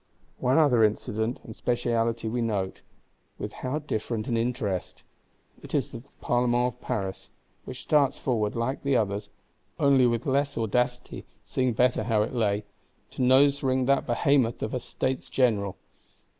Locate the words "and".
1.43-1.55